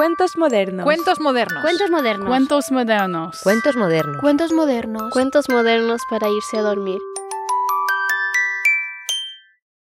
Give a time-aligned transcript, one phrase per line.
[0.00, 0.84] Cuentos modernos.
[0.84, 1.60] Cuentos modernos.
[1.60, 2.26] Cuentos modernos.
[2.26, 3.40] Cuentos modernos.
[3.42, 4.20] Cuentos modernos.
[4.22, 5.12] Cuentos modernos.
[5.12, 6.98] Cuentos modernos para irse a dormir.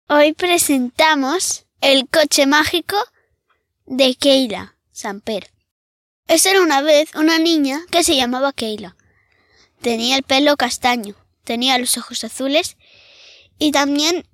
[0.08, 2.96] Hoy presentamos El coche mágico
[3.88, 5.50] de Keila Samper.
[6.28, 8.96] Esa era una vez una niña que se llamaba Keila.
[9.82, 12.78] Tenía el pelo castaño, tenía los ojos azules
[13.58, 14.28] y también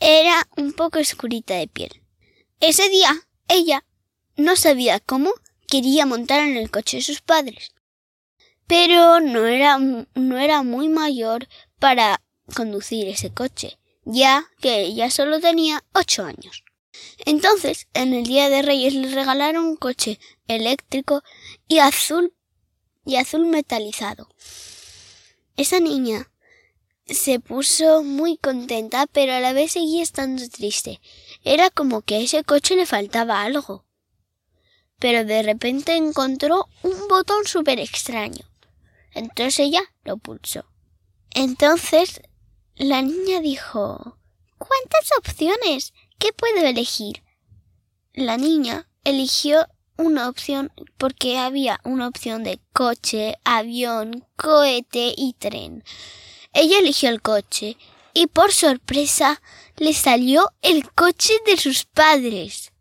[0.00, 2.02] era un poco escurita de piel.
[2.58, 3.14] Ese día
[3.46, 3.84] ella
[4.40, 5.32] no sabía cómo
[5.68, 7.72] quería montar en el coche de sus padres,
[8.66, 11.48] pero no era, no era muy mayor
[11.78, 12.22] para
[12.54, 16.64] conducir ese coche, ya que ella solo tenía ocho años.
[17.24, 21.22] Entonces, en el Día de Reyes le regalaron un coche eléctrico
[21.68, 22.34] y azul
[23.04, 24.28] y azul metalizado.
[25.56, 26.30] Esa niña
[27.06, 31.00] se puso muy contenta, pero a la vez seguía estando triste.
[31.44, 33.84] Era como que a ese coche le faltaba algo.
[35.00, 38.44] Pero de repente encontró un botón súper extraño.
[39.12, 40.64] Entonces ella lo pulsó.
[41.34, 42.22] Entonces
[42.76, 44.18] la niña dijo
[44.58, 45.94] ¿Cuántas opciones?
[46.18, 47.24] ¿Qué puedo elegir?
[48.12, 55.82] La niña eligió una opción porque había una opción de coche, avión, cohete y tren.
[56.52, 57.76] Ella eligió el coche
[58.12, 59.40] y por sorpresa
[59.76, 62.72] le salió el coche de sus padres.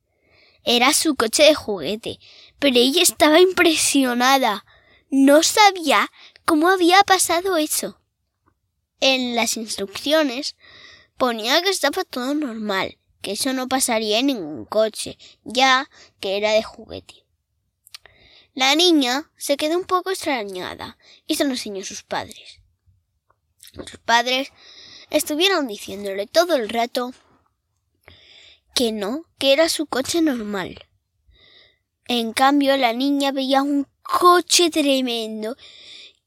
[0.64, 2.20] Era su coche de juguete,
[2.60, 4.66] pero ella estaba impresionada.
[5.10, 6.12] No sabía
[6.46, 8.00] cómo había pasado eso.
[9.00, 10.56] En las instrucciones
[11.18, 16.52] ponía que estaba todo normal, que eso no pasaría en ningún coche, ya que era
[16.52, 17.26] de juguete.
[18.54, 22.60] La niña se quedó un poco extrañada y se lo enseñó a sus padres.
[23.74, 24.52] Sus padres
[25.10, 27.14] estuvieron diciéndole todo el rato
[28.80, 30.88] que no, que era su coche normal.
[32.08, 35.58] En cambio, la niña veía un coche tremendo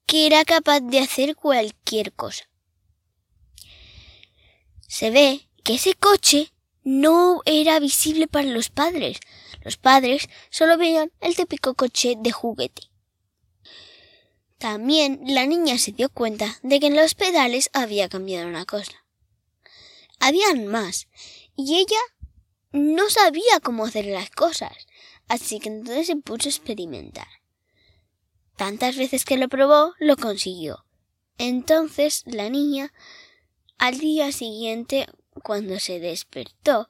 [0.05, 2.45] que era capaz de hacer cualquier cosa.
[4.87, 6.53] Se ve que ese coche
[6.85, 9.19] no era visible para los padres.
[9.63, 12.83] Los padres solo veían el típico coche de juguete.
[14.59, 19.07] También la niña se dio cuenta de que en los pedales había cambiado una cosa.
[20.21, 21.09] Habían más,
[21.57, 21.97] y ella
[22.73, 24.73] no sabía cómo hacer las cosas,
[25.29, 27.29] así que entonces se puso a experimentar.
[28.57, 30.85] Tantas veces que lo probó, lo consiguió.
[31.39, 32.93] Entonces la niña,
[33.79, 35.07] al día siguiente,
[35.43, 36.89] cuando se despertó,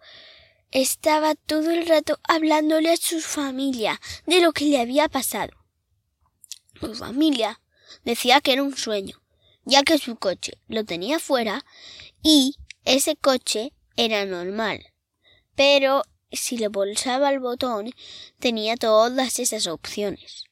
[0.70, 5.53] estaba todo el rato hablándole a su familia de lo que le había pasado.
[6.81, 7.60] Su familia
[8.04, 9.22] decía que era un sueño,
[9.64, 11.64] ya que su coche lo tenía fuera
[12.22, 14.91] y ese coche era normal.
[15.54, 17.90] Pero si le pulsaba el botón
[18.38, 20.44] tenía todas esas opciones.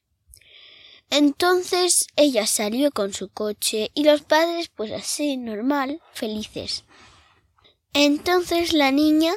[1.10, 6.84] Entonces ella salió con su coche y los padres pues así normal, felices.
[7.92, 9.34] Entonces la niña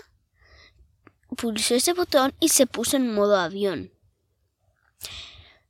[1.35, 3.91] pulsó ese botón y se puso en modo avión.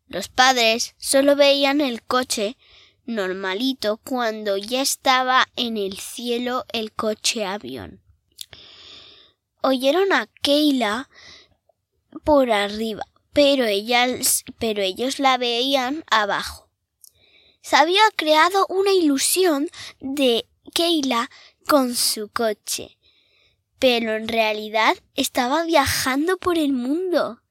[0.08, 2.58] Los padres solo veían el coche
[3.06, 8.03] normalito cuando ya estaba en el cielo el coche avión.
[9.66, 11.10] Oyeron a Keila
[12.26, 16.70] por arriba, pero, ellas, pero ellos la veían abajo.
[17.62, 19.70] Se había creado una ilusión
[20.02, 21.30] de Keila
[21.66, 22.98] con su coche,
[23.80, 27.42] pero en realidad estaba viajando por el mundo.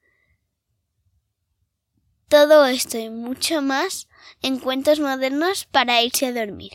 [2.29, 4.07] Todo esto y mucho más
[4.43, 6.73] en cuentos modernos para irse a dormir.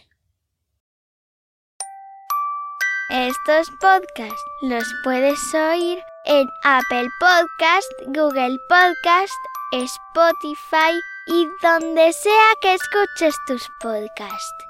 [3.09, 9.31] Estos podcasts los puedes oír en Apple Podcast, Google Podcast,
[9.72, 14.66] Spotify y donde sea que escuches tus podcasts.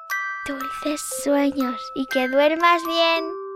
[0.48, 3.47] Dulces sueños y que duermas bien.